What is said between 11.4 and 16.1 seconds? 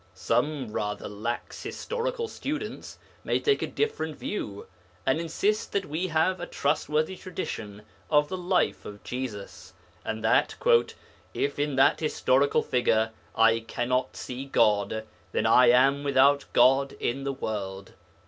in that historical figure I cannot see God, then I am